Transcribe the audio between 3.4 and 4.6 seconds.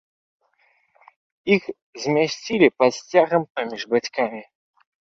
паміж бацькамі.